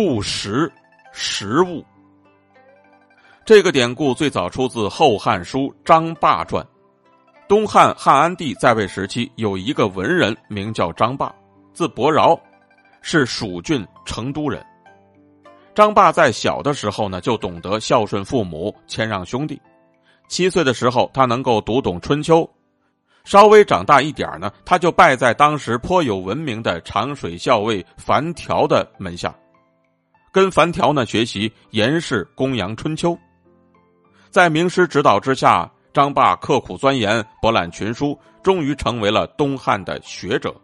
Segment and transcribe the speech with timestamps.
[0.00, 0.72] 不识
[1.10, 1.84] 时务。
[3.44, 6.64] 这个典故最早出自《后汉书·张霸传》。
[7.48, 11.34] 东汉汉安帝在位时期，有一个文人名叫张霸，
[11.72, 12.38] 字伯饶，
[13.02, 14.64] 是蜀郡成都人。
[15.74, 19.60] 张霸在小的时候呢，就懂得孝顺父母、谦让兄弟。
[20.28, 22.42] 七岁的时候，他能够读懂《春秋》。
[23.24, 29.34] 稍微长大一点呢，他就拜在当时颇有闻名的长水校尉樊条的门下，
[30.38, 33.18] 跟樊条呢学习颜氏公羊春秋。
[34.30, 40.54] 在名师指导之下，张霸刻苦钻研，博览群书，终于成为了东汉的学者。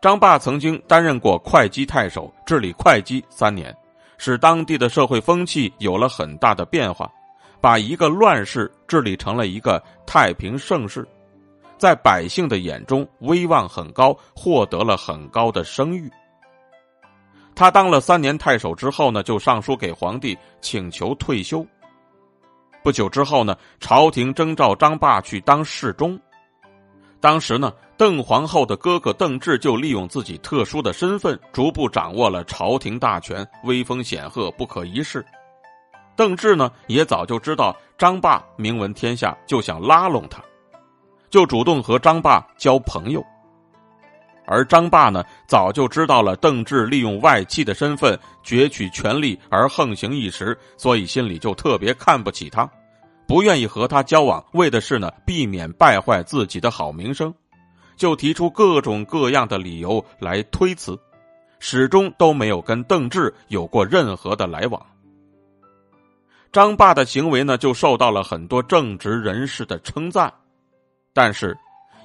[0.00, 3.76] 张霸曾经担任过会稽太守，治理会稽三年，
[4.16, 7.12] 使当地的社会风气有了很大的变化，
[7.60, 11.06] 把一个乱世治理成了一个太平盛世，
[11.76, 16.10] 在百姓的眼中威望很高，获得了很高的声誉。
[17.56, 21.66] 他当了三年太守之后呢，就上书给皇帝请求退休。
[22.84, 26.20] 不久之后呢，朝廷征召张霸去当侍中。
[27.18, 35.24] 当时呢，邓皇后的哥哥邓志就利用自己特殊的身份，逐步掌握了朝廷大权，威风显赫，不可一世。
[36.14, 40.42] 邓志呢，也早就知道张霸名闻天下，就想拉拢他，
[41.30, 43.24] 就主动和张霸交朋友。
[44.46, 52.70] 而张霸呢，早就知道了邓志利用外戚的身份攫取权力而横行一时，所以心里就特别看不起他，
[53.26, 57.34] 不愿意和他交往，为的是呢避免败坏自己的好名声，
[57.96, 60.96] 就提出各种各样的理由来推辞，
[61.58, 64.80] 始终都没有跟邓志有过任何的来往。
[66.52, 70.32] 张霸的行为呢，就受到了很多正直人士的称赞，
[71.12, 71.56] 但是。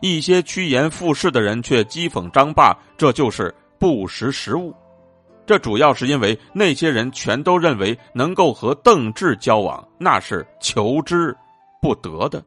[0.01, 4.75] 一些趋炎附势的人却讥讽张霸，这就是不识时务。
[5.45, 11.35] 这主要是因为那些人全都认为能够和邓志交往，那是求之
[11.81, 12.43] 不得的。